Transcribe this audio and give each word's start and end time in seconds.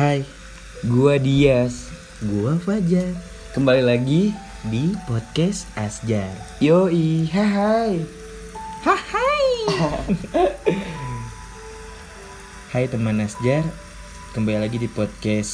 Hai, 0.00 0.24
gua 0.88 1.20
Dias, 1.20 1.92
gua 2.24 2.56
Fajar. 2.56 3.12
Kembali 3.52 3.84
lagi 3.84 4.32
di 4.64 4.96
podcast 5.04 5.68
Asjar. 5.76 6.32
Yoi, 6.56 7.28
hai. 7.28 8.00
Hai. 8.80 9.44
Hai 12.72 12.88
teman 12.88 13.20
Asjar, 13.20 13.60
kembali 14.32 14.64
lagi 14.64 14.80
di 14.80 14.88
podcast 14.88 15.52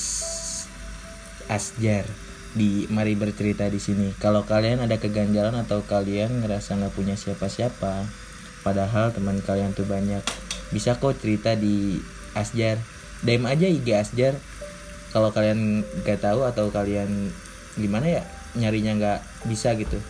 Asjar 1.51 2.07
di 2.55 2.87
Mari 2.87 3.19
Bercerita 3.19 3.67
di 3.67 3.83
sini. 3.83 4.15
Kalau 4.15 4.47
kalian 4.47 4.79
ada 4.79 4.95
keganjalan 4.95 5.59
atau 5.59 5.83
kalian 5.83 6.47
ngerasa 6.47 6.79
nggak 6.79 6.95
punya 6.95 7.19
siapa-siapa, 7.19 8.07
padahal 8.63 9.11
teman 9.11 9.43
kalian 9.43 9.75
tuh 9.75 9.91
banyak, 9.91 10.23
bisa 10.71 10.95
kok 10.95 11.19
cerita 11.19 11.59
di 11.59 11.99
Asjar. 12.39 12.95
DM 13.25 13.45
aja 13.49 13.67
IG 13.69 13.87
Asjar. 13.95 14.35
Kalau 15.15 15.33
kalian 15.33 15.87
nggak 16.05 16.21
tahu 16.21 16.45
atau 16.45 16.69
kalian 16.69 17.33
gimana 17.77 18.21
ya 18.21 18.23
nyarinya 18.57 18.93
nggak 18.97 19.21
bisa 19.49 19.73
gitu, 19.77 20.01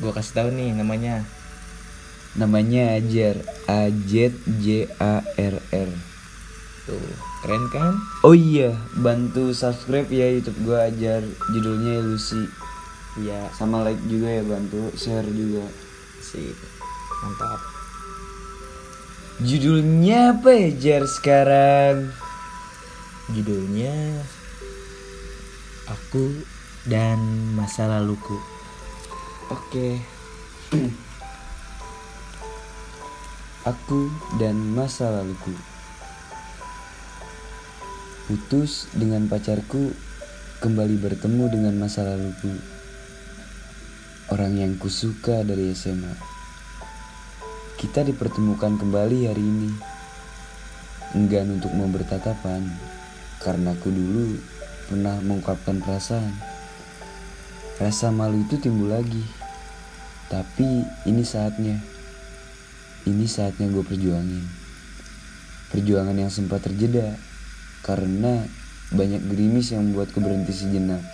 gue 0.00 0.12
kasih 0.12 0.34
tahu 0.36 0.48
nih 0.52 0.72
namanya. 0.76 1.24
Namanya 2.36 3.00
Ajar, 3.00 3.40
A 3.64 3.88
J 3.88 4.28
J 4.60 4.92
A 5.00 5.24
R 5.24 5.56
R. 5.72 5.90
Tuh, 6.84 7.00
keren 7.40 7.64
kan? 7.72 7.96
Oh 8.20 8.36
iya, 8.36 8.76
bantu 8.92 9.56
subscribe 9.56 10.12
ya 10.12 10.28
YouTube 10.36 10.68
gua 10.68 10.92
ajar 10.92 11.24
judulnya 11.50 12.04
Lucy. 12.04 12.44
Iya, 13.24 13.48
sama 13.56 13.80
like 13.88 14.04
juga 14.04 14.28
ya 14.28 14.44
bantu 14.44 14.92
share 15.00 15.24
juga 15.32 15.64
sih. 16.20 16.52
Mantap. 17.24 17.75
Judulnya 19.36 20.32
apa 20.32 20.48
ya 20.48 20.70
Jar 20.80 21.04
sekarang? 21.04 22.08
Judulnya 23.32 24.24
Aku 25.86 26.40
dan 26.88 27.18
Masa 27.52 27.84
Laluku. 27.84 28.56
oke 29.46 30.02
aku 33.66 34.10
dan 34.42 34.58
masa 34.74 35.10
laluku 35.10 35.54
putus 38.26 38.90
dengan 38.94 39.30
pacarku 39.30 39.94
kembali 40.58 40.98
bertemu 40.98 41.44
dengan 41.50 41.74
masa 41.78 42.02
laluku 42.02 42.50
orang 44.34 44.58
yang 44.58 44.72
kusuka 44.78 45.46
dari 45.46 45.70
SMA 45.74 46.35
kita 47.76 48.08
dipertemukan 48.08 48.80
kembali 48.80 49.28
hari 49.28 49.44
ini. 49.44 49.68
Enggan 51.12 51.60
untuk 51.60 51.76
mau 51.76 51.84
bertatapan 51.84 52.64
karena 53.44 53.76
aku 53.76 53.92
dulu 53.92 54.40
pernah 54.88 55.20
mengungkapkan 55.20 55.84
perasaan. 55.84 56.32
Rasa 57.76 58.08
malu 58.08 58.40
itu 58.48 58.56
timbul 58.56 58.96
lagi. 58.96 59.20
Tapi 60.32 60.88
ini 61.04 61.20
saatnya. 61.20 61.76
Ini 63.04 63.28
saatnya 63.28 63.68
gue 63.68 63.84
perjuangin. 63.84 64.44
Perjuangan 65.68 66.16
yang 66.16 66.32
sempat 66.32 66.64
terjeda 66.64 67.12
karena 67.84 68.40
banyak 68.88 69.20
gerimis 69.28 69.76
yang 69.76 69.84
membuatku 69.84 70.16
berhenti 70.24 70.56
sejenak. 70.56 71.04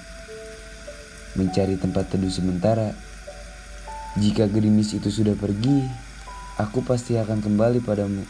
Mencari 1.34 1.74
tempat 1.74 2.06
teduh 2.06 2.30
sementara. 2.30 2.94
Jika 4.14 4.46
gerimis 4.46 4.94
itu 4.94 5.10
sudah 5.10 5.34
pergi 5.34 6.11
aku 6.60 6.84
pasti 6.84 7.16
akan 7.16 7.40
kembali 7.40 7.80
padamu. 7.80 8.24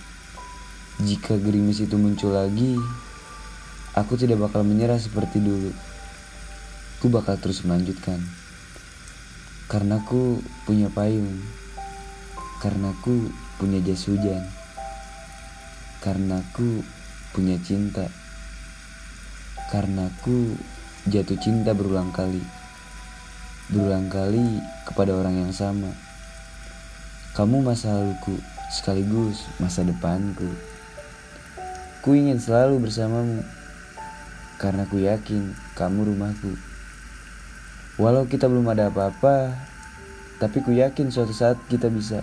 Jika 1.03 1.35
gerimis 1.41 1.83
itu 1.83 1.99
muncul 1.99 2.37
lagi 2.37 2.79
aku 3.99 4.15
tidak 4.15 4.47
bakal 4.47 4.63
menyerah 4.63 5.01
seperti 5.01 5.43
dulu. 5.43 5.75
Ku 7.03 7.11
bakal 7.11 7.35
terus 7.43 7.67
melanjutkan. 7.67 8.23
Karena 9.67 9.99
ku 10.07 10.39
punya 10.69 10.87
payung. 10.93 11.43
Karena 12.63 12.95
ku 13.03 13.33
punya 13.59 13.83
jas 13.83 14.07
hujan. 14.07 14.47
Karena 15.99 16.39
ku 16.55 16.87
punya 17.35 17.59
cinta. 17.59 18.07
Karena 19.75 20.07
ku 20.23 20.55
jatuh 21.11 21.41
cinta 21.43 21.75
berulang 21.75 22.15
kali. 22.15 22.45
Berulang 23.67 24.07
kali 24.07 24.63
kepada 24.87 25.17
orang 25.17 25.43
yang 25.43 25.51
sama 25.51 26.12
kamu 27.33 27.65
masa 27.65 27.97
laluku 27.97 28.37
sekaligus 28.69 29.49
masa 29.57 29.81
depanku. 29.81 30.53
Ku 32.05 32.13
ingin 32.13 32.37
selalu 32.37 32.85
bersamamu 32.85 33.41
karena 34.61 34.85
ku 34.85 35.01
yakin 35.01 35.57
kamu 35.73 36.13
rumahku. 36.13 36.53
Walau 37.97 38.29
kita 38.29 38.53
belum 38.53 38.69
ada 38.69 38.93
apa-apa 38.93 39.57
tapi 40.45 40.61
ku 40.61 40.77
yakin 40.77 41.09
suatu 41.09 41.33
saat 41.33 41.57
kita 41.73 41.89
bisa 41.89 42.21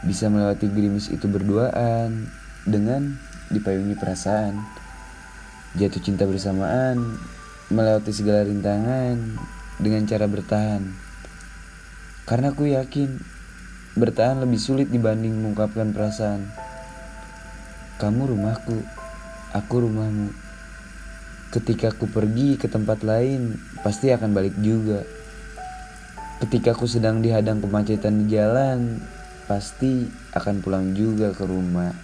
bisa 0.00 0.32
melewati 0.32 0.72
gerimis 0.72 1.12
itu 1.12 1.28
berduaan 1.28 2.32
dengan 2.64 3.20
dipayungi 3.52 4.00
perasaan. 4.00 4.64
Jatuh 5.76 6.00
cinta 6.00 6.24
bersamaan 6.24 7.20
melewati 7.68 8.16
segala 8.16 8.48
rintangan 8.48 9.36
dengan 9.76 10.08
cara 10.08 10.24
bertahan. 10.24 10.88
Karena 12.24 12.56
ku 12.56 12.64
yakin 12.64 13.41
bertahan 13.98 14.40
lebih 14.40 14.60
sulit 14.60 14.88
dibanding 14.88 15.36
mengungkapkan 15.36 15.92
perasaan 15.92 16.48
kamu 18.00 18.36
rumahku 18.36 18.82
aku 19.52 19.74
rumahmu 19.84 20.32
ketika 21.52 21.92
ku 21.92 22.08
pergi 22.08 22.56
ke 22.56 22.66
tempat 22.66 23.04
lain 23.04 23.60
pasti 23.84 24.08
akan 24.08 24.32
balik 24.32 24.56
juga 24.60 25.04
ketika 26.42 26.74
aku 26.74 26.90
sedang 26.90 27.22
dihadang 27.22 27.62
kemacetan 27.62 28.26
di 28.26 28.34
jalan 28.34 28.98
pasti 29.46 30.10
akan 30.34 30.58
pulang 30.58 30.90
juga 30.96 31.30
ke 31.30 31.46
rumah. 31.46 31.94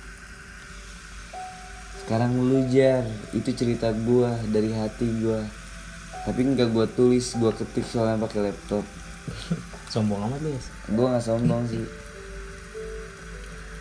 Sekarang 2.04 2.38
lu 2.38 2.65
itu 3.34 3.50
cerita 3.56 3.91
gua 4.04 4.37
dari 4.48 4.72
hati 4.72 5.06
gua. 5.25 5.43
Tapi 6.22 6.41
nggak 6.44 6.71
gua 6.71 6.87
tulis, 6.88 7.34
gua 7.37 7.50
ketik 7.50 7.84
soalnya 7.88 8.21
pakai 8.22 8.53
laptop. 8.53 8.84
Sombong 9.88 10.21
amat 10.28 10.41
lu 10.44 10.53
ya. 10.53 10.60
Gua 10.93 11.06
nggak 11.16 11.25
sombong 11.25 11.65
sih. 11.65 11.84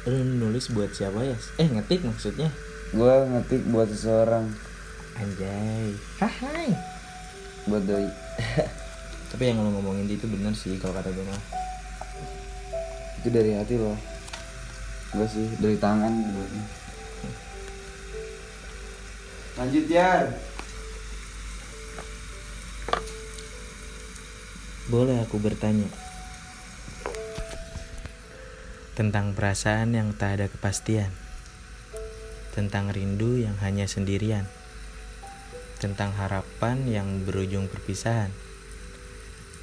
Lu 0.07 0.23
nulis 0.39 0.71
buat 0.71 0.91
siapa 0.95 1.19
ya? 1.19 1.35
Eh 1.59 1.67
ngetik 1.67 2.07
maksudnya. 2.07 2.47
Gua 2.95 3.27
ngetik 3.27 3.67
buat 3.67 3.91
seseorang, 3.91 4.47
Anjay. 5.19 5.91
Hai. 6.23 6.71
buat 7.67 7.83
doi. 7.83 8.07
Tapi 9.35 9.43
yang 9.43 9.59
lu 9.59 9.75
ngomongin 9.75 10.07
itu 10.07 10.23
bener 10.23 10.55
sih 10.55 10.79
kalau 10.79 10.95
kata 10.95 11.11
gue 11.11 11.25
mah. 11.27 11.41
Itu 13.19 13.27
dari 13.27 13.51
hati 13.59 13.75
loh. 13.75 13.99
Gua 15.11 15.27
sih 15.27 15.51
dari 15.59 15.75
tangan 15.75 16.13
buatnya. 16.31 16.63
Lanjut 19.59 19.83
jar. 19.91 20.31
Boleh 24.87 25.19
aku 25.19 25.35
bertanya? 25.35 25.91
Tentang 28.95 29.35
perasaan 29.35 29.91
yang 29.91 30.15
tak 30.15 30.39
ada 30.39 30.47
kepastian, 30.47 31.11
tentang 32.55 32.87
rindu 32.95 33.35
yang 33.35 33.59
hanya 33.59 33.83
sendirian, 33.83 34.47
tentang 35.83 36.15
harapan 36.15 36.87
yang 36.87 37.27
berujung 37.27 37.67
perpisahan, 37.67 38.31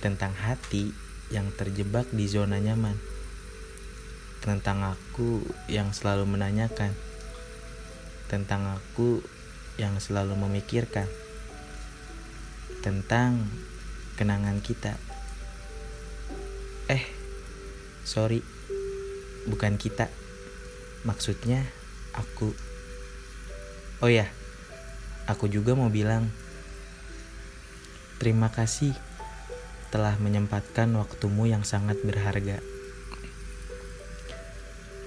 tentang 0.05 0.37
hati 0.37 0.93
yang 1.33 1.49
terjebak 1.57 2.05
di 2.13 2.29
zona 2.29 2.61
nyaman, 2.61 3.01
tentang 4.45 4.85
aku 4.93 5.41
yang 5.73 5.97
selalu 5.97 6.29
menanyakan, 6.29 6.93
tentang 8.29 8.77
aku 8.77 9.25
yang 9.81 9.97
selalu 9.97 10.37
memikirkan, 10.37 11.09
tentang 12.85 13.49
kenangan 14.21 14.61
kita. 14.61 15.14
Eh, 16.85 17.01
sorry, 18.05 18.45
bukan 19.49 19.81
kita. 19.81 20.13
Maksudnya 21.09 21.65
aku. 22.13 22.53
Oh 24.05 24.13
ya, 24.13 24.29
aku 25.25 25.49
juga 25.49 25.73
mau 25.73 25.89
bilang 25.89 26.29
terima 28.21 28.53
kasih 28.53 28.93
telah 29.89 30.21
menyempatkan 30.21 30.93
waktumu 31.01 31.49
yang 31.49 31.65
sangat 31.65 31.97
berharga. 32.05 32.61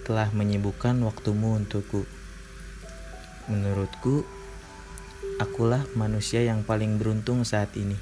Telah 0.01 0.33
menyibukkan 0.33 0.97
waktumu 1.05 1.61
untukku. 1.61 2.09
Menurutku, 3.53 4.25
akulah 5.37 5.85
manusia 5.93 6.41
yang 6.41 6.65
paling 6.65 6.97
beruntung 6.97 7.45
saat 7.45 7.69
ini. 7.77 8.01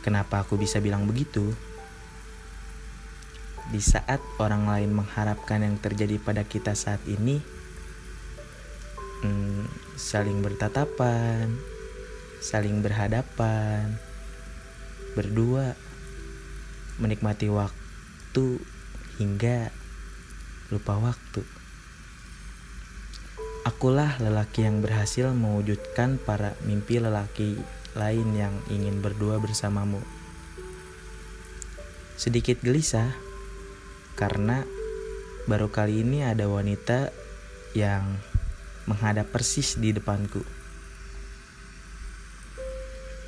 Kenapa 0.00 0.40
aku 0.40 0.56
bisa 0.56 0.80
bilang 0.80 1.04
begitu? 1.04 1.71
Di 3.72 3.80
saat 3.80 4.20
orang 4.36 4.68
lain 4.68 4.92
mengharapkan 4.92 5.64
yang 5.64 5.80
terjadi 5.80 6.20
pada 6.20 6.44
kita 6.44 6.76
saat 6.76 7.00
ini, 7.08 7.40
hmm, 9.24 9.64
saling 9.96 10.44
bertatapan, 10.44 11.56
saling 12.44 12.84
berhadapan, 12.84 13.96
berdua, 15.16 15.72
menikmati 17.00 17.48
waktu 17.48 18.60
hingga 19.16 19.72
lupa 20.68 21.00
waktu. 21.00 21.40
Akulah 23.64 24.20
lelaki 24.20 24.68
yang 24.68 24.84
berhasil 24.84 25.32
mewujudkan 25.32 26.20
para 26.20 26.58
mimpi 26.68 27.00
lelaki 27.00 27.56
lain 27.96 28.36
yang 28.36 28.52
ingin 28.68 29.00
berdua 29.00 29.40
bersamamu. 29.40 30.04
Sedikit 32.20 32.60
gelisah 32.60 33.31
karena 34.12 34.68
baru 35.48 35.72
kali 35.72 36.04
ini 36.04 36.22
ada 36.22 36.46
wanita 36.46 37.10
yang 37.72 38.20
menghadap 38.84 39.32
persis 39.32 39.80
di 39.80 39.90
depanku. 39.90 40.44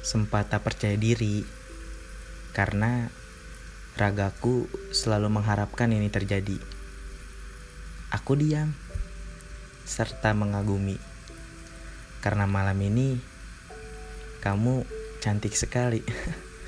Sempat 0.04 0.52
tak 0.52 0.68
percaya 0.68 0.94
diri 1.00 1.42
karena 2.52 3.08
ragaku 3.96 4.68
selalu 4.92 5.40
mengharapkan 5.40 5.90
ini 5.90 6.12
terjadi. 6.12 6.60
Aku 8.12 8.36
diam 8.36 8.76
serta 9.88 10.36
mengagumi. 10.36 11.00
Karena 12.20 12.44
malam 12.44 12.76
ini 12.84 13.18
kamu 14.44 14.84
cantik 15.24 15.56
sekali. 15.56 16.04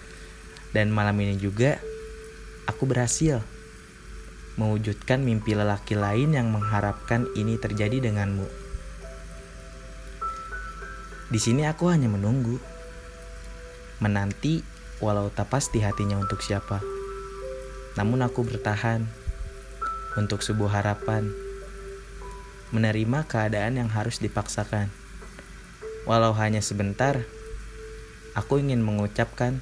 Dan 0.74 0.92
malam 0.92 1.16
ini 1.20 1.36
juga 1.40 1.80
aku 2.68 2.84
berhasil 2.84 3.55
mewujudkan 4.56 5.20
mimpi 5.20 5.52
lelaki 5.52 5.96
lain 5.96 6.32
yang 6.32 6.48
mengharapkan 6.48 7.28
ini 7.36 7.60
terjadi 7.60 8.00
denganmu. 8.00 8.48
Di 11.28 11.38
sini 11.40 11.68
aku 11.68 11.92
hanya 11.92 12.08
menunggu, 12.08 12.56
menanti 14.00 14.64
walau 15.00 15.28
tak 15.28 15.52
pasti 15.52 15.84
hatinya 15.84 16.16
untuk 16.16 16.40
siapa. 16.40 16.80
Namun 18.00 18.24
aku 18.24 18.44
bertahan 18.44 19.04
untuk 20.16 20.40
sebuah 20.40 20.80
harapan 20.80 21.28
menerima 22.72 23.28
keadaan 23.28 23.78
yang 23.78 23.90
harus 23.92 24.18
dipaksakan. 24.18 24.90
Walau 26.08 26.32
hanya 26.38 26.62
sebentar, 26.62 27.26
aku 28.38 28.62
ingin 28.62 28.82
mengucapkan 28.82 29.58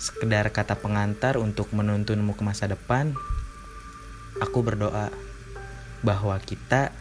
sekedar 0.00 0.48
kata 0.52 0.80
pengantar 0.80 1.36
untuk 1.36 1.72
menuntunmu 1.76 2.32
ke 2.36 2.42
masa 2.44 2.68
depan. 2.68 3.12
Aku 4.38 4.62
berdoa 4.62 5.10
bahwa 6.06 6.38
kita 6.38 6.94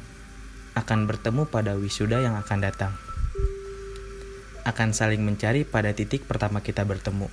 akan 0.74 1.06
bertemu 1.06 1.46
pada 1.46 1.78
wisuda 1.78 2.26
yang 2.26 2.34
akan 2.34 2.60
datang. 2.66 2.94
Akan 4.66 4.98
saling 4.98 5.22
mencari 5.22 5.62
pada 5.68 5.94
titik 5.94 6.26
pertama 6.26 6.66
kita 6.66 6.82
bertemu. 6.82 7.30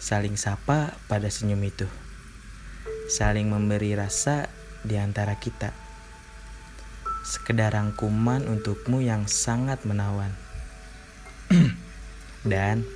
Saling 0.00 0.40
sapa 0.40 0.96
pada 1.12 1.28
senyum 1.28 1.60
itu. 1.60 1.84
Saling 3.12 3.52
memberi 3.52 3.92
rasa 3.92 4.48
di 4.80 4.96
antara 4.96 5.36
kita. 5.36 5.76
Sekedar 7.20 7.76
rangkuman 7.76 8.48
untukmu 8.48 9.04
yang 9.04 9.28
sangat 9.28 9.84
menawan. 9.84 10.32
Dan 12.50 12.88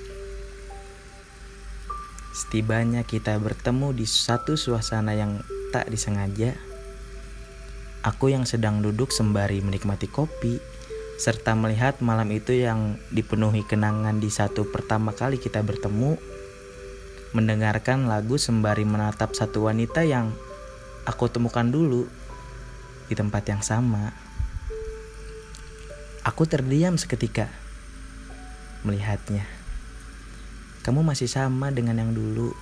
setibanya 2.35 3.07
kita 3.07 3.39
bertemu 3.39 3.95
di 3.95 4.05
satu 4.11 4.59
suasana 4.59 5.15
yang 5.15 5.39
tak 5.71 5.87
disengaja, 5.87 6.59
aku 8.03 8.35
yang 8.35 8.43
sedang 8.43 8.83
duduk 8.83 9.15
sembari 9.15 9.63
menikmati 9.63 10.11
kopi 10.11 10.59
serta 11.15 11.55
melihat 11.55 12.03
malam 12.03 12.27
itu 12.35 12.59
yang 12.59 12.99
dipenuhi 13.15 13.63
kenangan 13.63 14.19
di 14.19 14.27
satu 14.27 14.67
pertama 14.67 15.15
kali 15.15 15.39
kita 15.39 15.63
bertemu, 15.63 16.19
mendengarkan 17.31 18.11
lagu 18.11 18.35
sembari 18.35 18.83
menatap 18.83 19.31
satu 19.31 19.71
wanita 19.71 20.03
yang 20.03 20.35
aku 21.07 21.31
temukan 21.31 21.65
dulu 21.71 22.11
di 23.07 23.15
tempat 23.15 23.47
yang 23.47 23.63
sama. 23.63 24.11
Aku 26.27 26.51
terdiam 26.51 26.99
seketika 26.99 27.47
melihatnya. 28.83 29.64
Kamu 30.85 31.01
masih 31.01 31.27
sama 31.27 31.73
dengan 31.73 31.97
yang 31.97 32.13
dulu. 32.13 32.53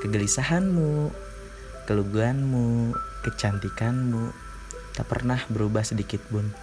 Kegelisahanmu, 0.00 1.10
keluguanmu, 1.90 2.94
kecantikanmu 3.26 4.30
tak 4.94 5.10
pernah 5.10 5.42
berubah 5.50 5.82
sedikit 5.82 6.22
pun. 6.30 6.54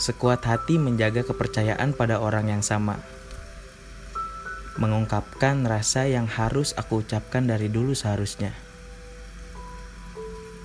Sekuat 0.00 0.48
hati 0.48 0.80
menjaga 0.80 1.28
kepercayaan 1.28 1.92
pada 1.92 2.24
orang 2.24 2.48
yang 2.48 2.64
sama. 2.64 2.96
Mengungkapkan 4.80 5.68
rasa 5.68 6.08
yang 6.08 6.24
harus 6.24 6.72
aku 6.72 7.04
ucapkan 7.04 7.44
dari 7.44 7.68
dulu 7.68 7.92
seharusnya 7.92 8.56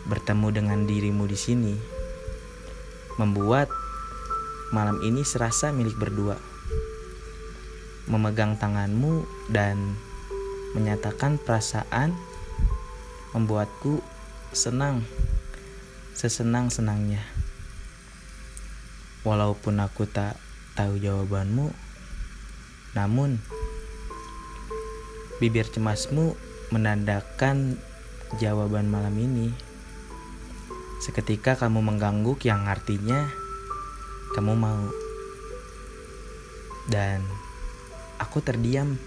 bertemu 0.06 0.48
dengan 0.54 0.80
dirimu 0.86 1.26
di 1.26 1.34
sini 1.34 1.76
membuat 3.18 3.74
malam 4.70 5.02
ini 5.02 5.26
serasa 5.26 5.74
milik 5.74 5.98
berdua. 5.98 6.55
Memegang 8.06 8.58
tanganmu 8.62 9.26
dan 9.50 9.98
menyatakan 10.78 11.42
perasaan 11.42 12.14
membuatku 13.34 14.00
senang, 14.56 15.04
sesenang-senangnya. 16.14 17.24
Walaupun 19.26 19.82
aku 19.82 20.06
tak 20.06 20.38
tahu 20.78 21.02
jawabanmu, 21.02 21.74
namun 22.94 23.42
bibir 25.44 25.68
cemasmu 25.68 26.38
menandakan 26.72 27.76
jawaban 28.40 28.88
malam 28.88 29.16
ini. 29.20 29.52
Seketika 31.04 31.60
kamu 31.60 31.84
mengganggu 31.84 32.40
yang 32.48 32.68
artinya 32.72 33.28
kamu 34.36 34.54
mau. 34.56 34.88
Dan 36.88 37.26
aku 38.36 38.44
terdiam, 38.52 39.00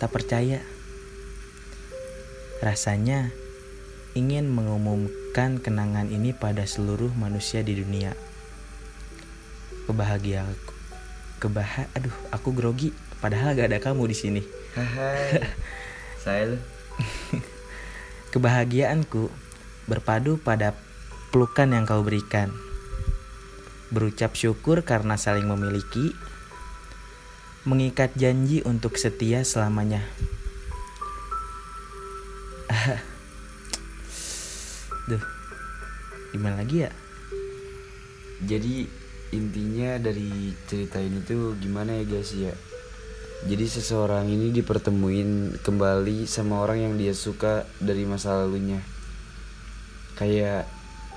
tak 0.00 0.08
percaya. 0.08 0.64
Rasanya 2.64 3.28
ingin 4.16 4.48
mengumumkan 4.48 5.60
kenangan 5.60 6.08
ini 6.08 6.32
pada 6.32 6.64
seluruh 6.64 7.12
manusia 7.12 7.60
di 7.60 7.76
dunia. 7.76 8.16
Kebahagiaan 9.84 10.48
kebah 11.44 11.92
aduh 11.92 12.16
aku 12.32 12.56
grogi 12.56 12.96
padahal 13.20 13.52
gak 13.52 13.68
ada 13.68 13.84
kamu 13.84 14.08
di 14.08 14.16
sini. 14.16 14.42
Saya 16.24 16.56
Kebahagiaanku 18.32 19.28
berpadu 19.92 20.40
pada 20.40 20.72
pelukan 21.36 21.68
yang 21.68 21.84
kau 21.84 22.00
berikan. 22.00 22.48
Berucap 23.92 24.32
syukur 24.40 24.88
karena 24.88 25.20
saling 25.20 25.44
memiliki, 25.44 26.16
mengikat 27.66 28.14
janji 28.14 28.62
untuk 28.62 28.94
setia 28.94 29.42
selamanya. 29.42 29.98
Duh, 35.10 35.18
gimana 36.30 36.62
lagi 36.62 36.86
ya? 36.86 36.94
Jadi 38.46 38.86
intinya 39.34 39.98
dari 39.98 40.54
cerita 40.70 41.02
ini 41.02 41.18
tuh 41.26 41.58
gimana 41.58 41.98
ya 41.98 42.06
guys 42.06 42.30
ya? 42.38 42.54
Jadi 43.50 43.66
seseorang 43.66 44.30
ini 44.30 44.54
dipertemuin 44.54 45.58
kembali 45.66 46.22
sama 46.30 46.62
orang 46.62 46.86
yang 46.86 46.94
dia 46.94 47.18
suka 47.18 47.66
dari 47.82 48.06
masa 48.06 48.46
lalunya. 48.46 48.78
Kayak 50.14 50.70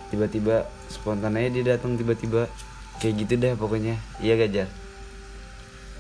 tiba-tiba 0.10 0.66
spontan 0.90 1.38
aja 1.38 1.54
dia 1.54 1.78
datang 1.78 1.94
tiba-tiba. 1.94 2.50
Kayak 2.98 3.14
gitu 3.22 3.34
dah 3.38 3.54
pokoknya. 3.54 4.02
Iya 4.18 4.34
gajar 4.34 4.79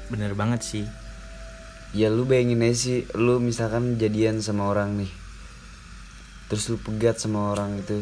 Bener 0.09 0.33
banget 0.33 0.61
sih. 0.65 0.85
ya 1.89 2.05
lu 2.05 2.21
bayangin 2.21 2.61
aja 2.61 2.77
sih 2.77 2.99
lu 3.17 3.41
misalkan 3.41 3.97
jadian 3.97 4.45
sama 4.45 4.69
orang 4.69 4.93
nih. 4.97 5.09
Terus 6.49 6.69
lu 6.69 6.77
pegat 6.77 7.17
sama 7.17 7.53
orang 7.53 7.81
itu 7.81 8.01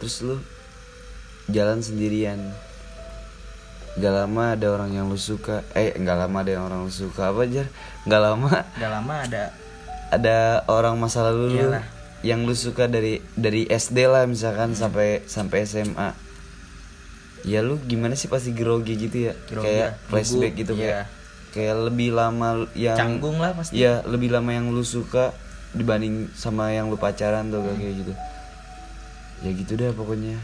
terus 0.00 0.24
lu 0.24 0.36
jalan 1.52 1.84
sendirian. 1.84 2.40
Gak 4.00 4.08
lama 4.08 4.56
ada 4.56 4.66
orang 4.72 4.96
yang 4.96 5.12
lu 5.12 5.20
suka. 5.20 5.60
Eh 5.76 5.92
gak 6.00 6.16
lama 6.16 6.40
ada 6.40 6.50
yang 6.56 6.64
orang 6.64 6.88
lu 6.88 6.92
suka. 6.92 7.28
Apa 7.28 7.44
aja 7.44 7.68
Gak 8.08 8.22
lama. 8.24 8.64
Gak 8.80 8.90
lama 8.90 9.14
ada. 9.20 9.52
Ada 10.08 10.64
orang 10.68 10.96
masa 10.96 11.24
lalu 11.28 11.52
lu 11.52 11.60
Iyalah. 11.68 11.84
yang 12.24 12.44
lu 12.48 12.56
suka 12.56 12.88
dari 12.88 13.20
dari 13.36 13.68
SD 13.68 14.08
lah 14.08 14.24
misalkan 14.24 14.72
sampai 14.72 15.24
sampai 15.28 15.64
SMA 15.68 16.12
ya 17.42 17.60
lu 17.60 17.78
gimana 17.82 18.14
sih 18.14 18.30
pasti 18.30 18.54
grogi 18.54 18.94
gitu 18.94 19.30
ya? 19.30 19.32
Grogi 19.50 19.66
kayak 19.66 19.90
lah, 19.90 19.92
flashback 20.06 20.54
gitu 20.54 20.72
iya. 20.78 20.80
kayak 20.80 21.04
kayak 21.52 21.76
lebih 21.90 22.08
lama 22.16 22.64
yang 22.72 22.96
canggung 22.96 23.36
lah 23.36 23.52
pasti. 23.52 23.76
ya 23.76 24.00
lebih 24.08 24.32
lama 24.32 24.50
yang 24.56 24.72
lu 24.72 24.80
suka 24.80 25.36
dibanding 25.76 26.30
sama 26.32 26.72
yang 26.72 26.88
lu 26.88 26.96
pacaran 26.96 27.50
tuh 27.50 27.60
kayak 27.64 27.94
gitu. 28.04 28.12
Ya 29.42 29.50
gitu 29.52 29.72
deh 29.74 29.90
pokoknya. 29.92 30.38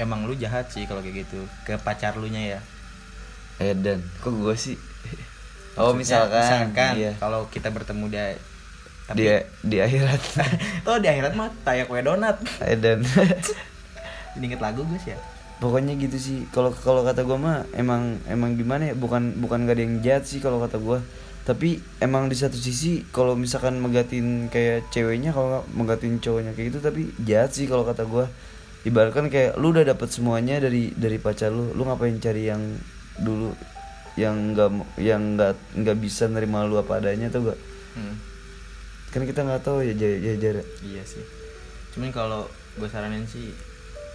Emang 0.00 0.24
lu 0.24 0.32
jahat 0.34 0.72
sih 0.72 0.88
kalau 0.88 1.04
kayak 1.04 1.28
gitu 1.28 1.44
ke 1.68 1.76
pacar 1.76 2.16
lu 2.16 2.26
nya 2.26 2.58
ya. 2.58 2.60
Edan 3.60 4.00
kok 4.24 4.32
gue 4.32 4.56
sih? 4.56 4.76
Oh 5.78 5.94
Maksudnya, 5.94 6.26
misalkan, 6.26 6.42
misalkan 6.42 6.92
iya. 6.98 7.12
kalau 7.22 7.46
kita 7.46 7.70
bertemu 7.70 8.10
di 8.10 8.18
di 9.14 9.24
di 9.62 9.76
akhirat. 9.78 10.22
Oh 10.90 10.98
di 10.98 11.06
akhirat 11.06 11.32
mah 11.38 11.54
kayak 11.62 11.86
kue 11.86 12.02
donat. 12.02 12.42
Edan 12.58 13.06
ini 14.36 14.50
inget 14.50 14.60
lagu 14.62 14.82
gue 14.82 14.98
sih 14.98 15.14
ya 15.14 15.18
pokoknya 15.60 15.94
gitu 16.00 16.16
sih. 16.16 16.38
Kalau 16.50 16.72
kalau 16.72 17.04
kata 17.06 17.22
gue 17.22 17.38
mah 17.38 17.68
emang 17.76 18.18
emang 18.26 18.56
gimana 18.56 18.90
ya? 18.90 18.94
Bukan 18.96 19.38
bukan 19.38 19.68
gak 19.68 19.76
ada 19.76 19.82
yang 19.84 19.96
jahat 20.00 20.24
sih 20.26 20.40
kalau 20.40 20.58
kata 20.64 20.80
gue 20.80 20.98
tapi 21.40 21.80
emang 22.04 22.28
di 22.28 22.36
satu 22.36 22.54
sisi 22.54 23.02
kalau 23.10 23.32
misalkan 23.32 23.80
megatin 23.80 24.52
kayak 24.52 24.92
ceweknya 24.92 25.32
kalau 25.32 25.64
megatin 25.72 26.20
cowoknya 26.20 26.52
kayak 26.52 26.68
gitu 26.70 26.78
tapi 26.84 27.10
jahat 27.24 27.50
sih 27.56 27.64
kalau 27.64 27.82
kata 27.82 28.04
gue 28.04 28.28
ibaratkan 28.84 29.32
kayak 29.32 29.56
lu 29.56 29.72
udah 29.72 29.82
dapet 29.82 30.08
semuanya 30.12 30.60
dari 30.60 30.92
dari 30.92 31.16
pacar 31.16 31.48
lu 31.48 31.72
lu 31.72 31.82
ngapain 31.88 32.16
cari 32.20 32.44
yang 32.48 32.60
dulu 33.18 33.56
yang 34.20 34.52
nggak 34.52 35.00
yang 35.00 35.34
nggak 35.34 35.56
nggak 35.80 35.96
bisa 35.98 36.28
nerima 36.28 36.68
lu 36.68 36.76
apa 36.76 37.00
adanya 37.00 37.32
tuh 37.32 37.50
gak 37.50 37.60
Hmm, 37.90 38.14
kan 39.10 39.26
kita 39.26 39.42
nggak 39.42 39.66
tahu 39.66 39.82
ya 39.82 39.90
jar 39.98 40.14
ya 40.22 40.34
jar 40.38 40.62
iya 40.86 41.02
sih. 41.02 41.26
Cuman 41.90 42.14
kalau 42.14 42.46
gue 42.78 42.86
saranin 42.86 43.26
sih 43.26 43.50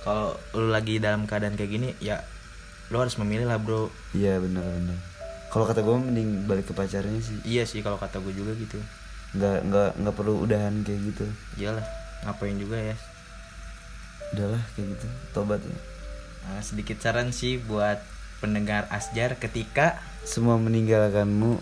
kalau 0.06 0.38
lu 0.54 0.70
lagi 0.70 1.02
dalam 1.02 1.26
keadaan 1.26 1.58
kayak 1.58 1.72
gini 1.74 1.90
ya 1.98 2.22
lu 2.94 3.02
harus 3.02 3.18
memilih 3.18 3.50
lah 3.50 3.58
bro. 3.58 3.90
Iya 4.14 4.38
benar 4.38 4.62
benar. 4.62 4.98
Kalau 5.50 5.66
kata 5.66 5.82
gue 5.82 5.96
mending 5.98 6.46
balik 6.46 6.70
ke 6.70 6.74
pacarnya 6.78 7.18
sih. 7.18 7.42
Iya 7.42 7.66
sih 7.66 7.82
kalau 7.82 7.98
kata 7.98 8.22
gue 8.22 8.30
juga 8.38 8.54
gitu. 8.54 8.78
Nggak 9.34 9.58
nggak 9.66 9.90
nggak 10.06 10.16
perlu 10.16 10.46
udahan 10.46 10.86
kayak 10.86 11.02
gitu. 11.10 11.26
Iyalah 11.58 11.86
ngapain 12.30 12.56
juga 12.62 12.78
ya? 12.78 12.96
Udahlah 14.38 14.62
kayak 14.78 14.88
gitu. 14.94 15.08
Tobat 15.34 15.66
ya. 15.66 15.78
Nah, 16.46 16.62
sedikit 16.62 17.02
saran 17.02 17.34
sih 17.34 17.58
buat 17.58 17.98
pendengar 18.38 18.86
Asjar 18.94 19.34
ketika 19.42 19.98
semua 20.22 20.62
meninggalkanmu. 20.62 21.58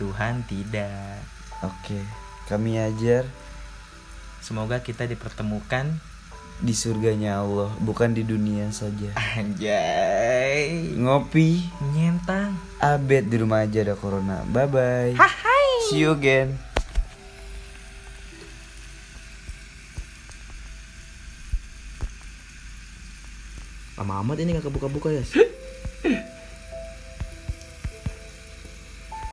Tuhan 0.00 0.48
tidak. 0.48 1.20
Oke 1.60 2.00
kami 2.46 2.78
ajar 2.78 3.26
semoga 4.38 4.78
kita 4.78 5.02
dipertemukan 5.10 5.98
di 6.56 6.72
surganya 6.72 7.44
Allah 7.44 7.68
bukan 7.80 8.16
di 8.16 8.24
dunia 8.24 8.72
saja. 8.72 9.12
Anjay. 9.14 10.96
Ngopi. 10.96 11.68
Nyentang. 11.92 12.56
Abet 12.80 13.28
di 13.28 13.36
rumah 13.40 13.64
aja 13.64 13.84
ada 13.84 13.96
corona. 13.96 14.44
Bye 14.48 14.68
bye 14.68 15.12
see 15.86 16.02
you 16.02 16.10
again. 16.10 16.58
Lama 23.96 24.20
amat 24.20 24.36
ini 24.44 24.52
gak 24.52 24.68
kebuka-buka 24.68 25.08
ya 25.08 25.24